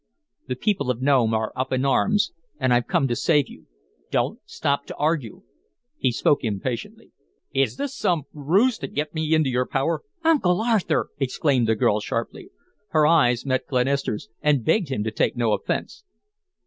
[0.47, 3.67] "The people of Nome are up in arms, and I've come to save you.
[4.09, 5.43] Don't stop to argue."
[5.95, 7.11] He spoke impatiently.
[7.53, 11.75] "Is this some r ruse to get me into your power?" "Uncle Arthur!" exclaimed the
[11.75, 12.49] girl, sharply.
[12.89, 16.03] Her eyes met Glenister's and begged him to take no offence.